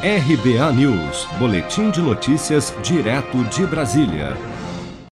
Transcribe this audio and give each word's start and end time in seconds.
RBA 0.00 0.72
News, 0.74 1.26
Boletim 1.40 1.90
de 1.90 2.00
Notícias, 2.00 2.72
direto 2.84 3.42
de 3.46 3.66
Brasília. 3.66 4.36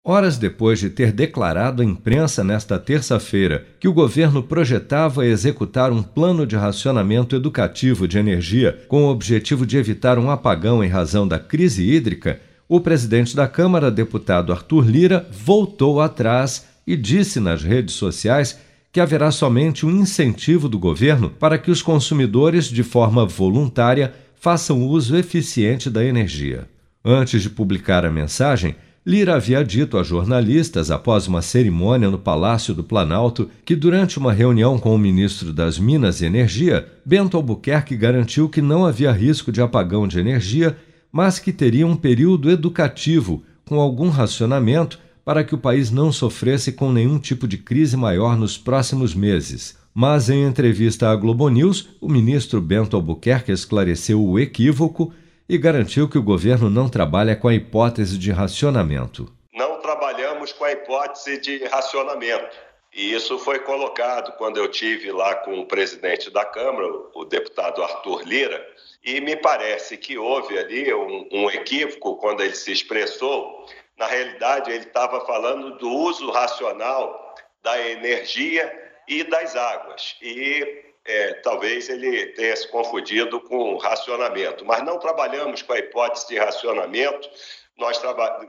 Horas 0.03 0.39
depois 0.39 0.79
de 0.79 0.89
ter 0.89 1.11
declarado 1.11 1.83
à 1.83 1.85
imprensa 1.85 2.43
nesta 2.43 2.79
terça-feira 2.79 3.63
que 3.79 3.87
o 3.87 3.93
governo 3.93 4.41
projetava 4.41 5.23
executar 5.23 5.91
um 5.91 6.01
plano 6.01 6.47
de 6.47 6.55
racionamento 6.55 7.35
educativo 7.35 8.07
de 8.07 8.17
energia 8.17 8.83
com 8.87 9.03
o 9.03 9.11
objetivo 9.11 9.67
de 9.67 9.77
evitar 9.77 10.17
um 10.17 10.31
apagão 10.31 10.83
em 10.83 10.87
razão 10.87 11.27
da 11.27 11.37
crise 11.37 11.87
hídrica, 11.87 12.41
o 12.67 12.81
presidente 12.81 13.35
da 13.35 13.47
Câmara, 13.47 13.91
deputado 13.91 14.51
Arthur 14.51 14.89
Lira, 14.89 15.29
voltou 15.31 16.01
atrás 16.01 16.65
e 16.87 16.97
disse 16.97 17.39
nas 17.39 17.61
redes 17.61 17.93
sociais 17.93 18.59
que 18.91 18.99
haverá 18.99 19.29
somente 19.29 19.85
um 19.85 19.91
incentivo 19.91 20.67
do 20.67 20.79
governo 20.79 21.29
para 21.29 21.59
que 21.59 21.69
os 21.69 21.83
consumidores, 21.83 22.65
de 22.65 22.81
forma 22.81 23.27
voluntária, 23.27 24.11
façam 24.41 24.87
uso 24.87 25.15
eficiente 25.15 25.87
da 25.87 26.03
energia. 26.03 26.67
Antes 27.05 27.43
de 27.43 27.49
publicar 27.49 28.03
a 28.03 28.11
mensagem, 28.11 28.75
Lira 29.05 29.35
havia 29.35 29.63
dito 29.63 29.99
a 29.99 30.03
jornalistas, 30.03 30.89
após 30.89 31.27
uma 31.27 31.43
cerimônia 31.43 32.09
no 32.09 32.17
Palácio 32.17 32.73
do 32.73 32.83
Planalto, 32.83 33.51
que 33.63 33.75
durante 33.75 34.17
uma 34.17 34.33
reunião 34.33 34.79
com 34.79 34.95
o 34.95 34.97
ministro 34.97 35.53
das 35.53 35.77
Minas 35.77 36.21
e 36.21 36.25
Energia, 36.25 36.87
Bento 37.05 37.37
Albuquerque 37.37 37.95
garantiu 37.95 38.49
que 38.49 38.63
não 38.63 38.83
havia 38.83 39.11
risco 39.11 39.51
de 39.51 39.61
apagão 39.61 40.07
de 40.07 40.19
energia, 40.19 40.75
mas 41.11 41.37
que 41.37 41.53
teria 41.53 41.85
um 41.85 41.95
período 41.95 42.49
educativo, 42.49 43.43
com 43.63 43.79
algum 43.79 44.09
racionamento, 44.09 44.97
para 45.23 45.43
que 45.43 45.53
o 45.53 45.59
país 45.59 45.91
não 45.91 46.11
sofresse 46.11 46.71
com 46.71 46.91
nenhum 46.91 47.19
tipo 47.19 47.47
de 47.47 47.59
crise 47.59 47.95
maior 47.95 48.35
nos 48.35 48.57
próximos 48.57 49.13
meses. 49.13 49.80
Mas 49.93 50.29
em 50.29 50.45
entrevista 50.45 51.09
à 51.09 51.15
Globo 51.15 51.49
News, 51.49 51.89
o 51.99 52.07
ministro 52.07 52.61
Bento 52.61 52.95
Albuquerque 52.95 53.51
esclareceu 53.51 54.23
o 54.23 54.39
equívoco 54.39 55.13
e 55.49 55.57
garantiu 55.57 56.07
que 56.07 56.17
o 56.17 56.23
governo 56.23 56.69
não 56.69 56.87
trabalha 56.87 57.35
com 57.35 57.49
a 57.49 57.53
hipótese 57.53 58.17
de 58.17 58.31
racionamento. 58.31 59.29
Não 59.53 59.81
trabalhamos 59.81 60.53
com 60.53 60.63
a 60.63 60.71
hipótese 60.71 61.41
de 61.41 61.65
racionamento. 61.65 62.55
E 62.93 63.13
isso 63.13 63.37
foi 63.39 63.59
colocado 63.59 64.31
quando 64.37 64.57
eu 64.57 64.69
tive 64.69 65.11
lá 65.11 65.35
com 65.35 65.59
o 65.59 65.65
presidente 65.65 66.29
da 66.29 66.45
Câmara, 66.45 66.87
o 67.13 67.25
deputado 67.25 67.83
Arthur 67.83 68.23
Lira, 68.23 68.65
e 69.03 69.19
me 69.19 69.35
parece 69.35 69.97
que 69.97 70.17
houve 70.17 70.57
ali 70.57 70.93
um, 70.93 71.27
um 71.33 71.49
equívoco 71.49 72.15
quando 72.15 72.41
ele 72.41 72.55
se 72.55 72.71
expressou. 72.71 73.65
Na 73.97 74.07
realidade, 74.07 74.71
ele 74.71 74.85
estava 74.85 75.25
falando 75.25 75.77
do 75.77 75.89
uso 75.89 76.31
racional 76.31 77.35
da 77.61 77.89
energia 77.89 78.90
e 79.11 79.25
das 79.25 79.57
águas. 79.57 80.15
E 80.21 80.85
é, 81.03 81.33
talvez 81.33 81.89
ele 81.89 82.27
tenha 82.27 82.55
se 82.55 82.65
confundido 82.69 83.41
com 83.41 83.75
racionamento, 83.75 84.63
mas 84.63 84.81
não 84.83 84.97
trabalhamos 84.97 85.61
com 85.61 85.73
a 85.73 85.79
hipótese 85.79 86.29
de 86.29 86.37
racionamento. 86.37 87.29
Nós 87.77 88.01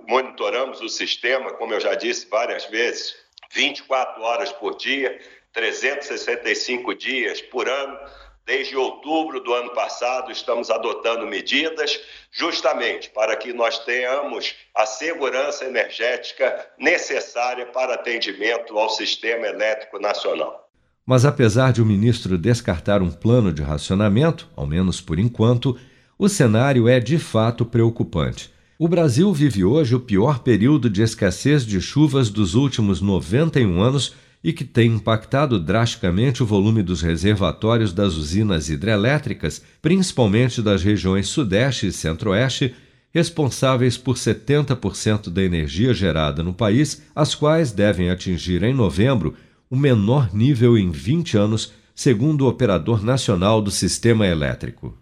monitoramos 0.06 0.80
o 0.80 0.88
sistema, 0.88 1.52
como 1.54 1.74
eu 1.74 1.80
já 1.80 1.96
disse 1.96 2.28
várias 2.28 2.64
vezes, 2.66 3.16
24 3.50 4.22
horas 4.22 4.52
por 4.52 4.76
dia, 4.76 5.18
365 5.52 6.94
dias 6.94 7.42
por 7.42 7.68
ano 7.68 7.98
Desde 8.44 8.76
outubro 8.76 9.40
do 9.40 9.54
ano 9.54 9.70
passado, 9.70 10.32
estamos 10.32 10.68
adotando 10.68 11.26
medidas 11.26 12.00
justamente 12.32 13.08
para 13.10 13.36
que 13.36 13.52
nós 13.52 13.78
tenhamos 13.78 14.56
a 14.74 14.84
segurança 14.84 15.64
energética 15.64 16.66
necessária 16.76 17.66
para 17.66 17.94
atendimento 17.94 18.76
ao 18.76 18.90
sistema 18.90 19.46
elétrico 19.46 20.00
nacional. 20.00 20.68
Mas 21.06 21.24
apesar 21.24 21.72
de 21.72 21.80
o 21.80 21.86
ministro 21.86 22.36
descartar 22.36 23.00
um 23.00 23.12
plano 23.12 23.52
de 23.52 23.62
racionamento, 23.62 24.48
ao 24.56 24.66
menos 24.66 25.00
por 25.00 25.20
enquanto, 25.20 25.78
o 26.18 26.28
cenário 26.28 26.88
é 26.88 26.98
de 26.98 27.18
fato 27.18 27.64
preocupante. 27.64 28.52
O 28.76 28.88
Brasil 28.88 29.32
vive 29.32 29.64
hoje 29.64 29.94
o 29.94 30.00
pior 30.00 30.40
período 30.40 30.90
de 30.90 31.02
escassez 31.02 31.64
de 31.64 31.80
chuvas 31.80 32.28
dos 32.28 32.56
últimos 32.56 33.00
91 33.00 33.80
anos 33.80 34.16
e 34.42 34.52
que 34.52 34.64
tem 34.64 34.92
impactado 34.92 35.58
drasticamente 35.60 36.42
o 36.42 36.46
volume 36.46 36.82
dos 36.82 37.00
reservatórios 37.00 37.92
das 37.92 38.14
usinas 38.14 38.68
hidrelétricas, 38.68 39.62
principalmente 39.80 40.60
das 40.60 40.82
regiões 40.82 41.28
Sudeste 41.28 41.86
e 41.86 41.92
Centro-Oeste, 41.92 42.74
responsáveis 43.12 43.96
por 43.96 44.16
70% 44.16 45.28
da 45.30 45.42
energia 45.42 45.92
gerada 45.92 46.42
no 46.42 46.52
país, 46.52 47.02
as 47.14 47.34
quais 47.34 47.70
devem 47.70 48.10
atingir 48.10 48.62
em 48.62 48.74
novembro 48.74 49.34
o 49.70 49.76
menor 49.76 50.34
nível 50.34 50.76
em 50.76 50.90
20 50.90 51.36
anos, 51.36 51.72
segundo 51.94 52.42
o 52.42 52.48
Operador 52.48 53.04
Nacional 53.04 53.62
do 53.62 53.70
Sistema 53.70 54.26
Elétrico. 54.26 55.01